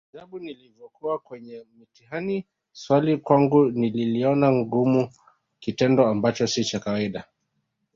[0.15, 5.09] Ajabu nilivokuwa kwenye mtihani kila swali kwangu nililiona gumu
[5.59, 7.23] kitendo Ambacho si cha kawaida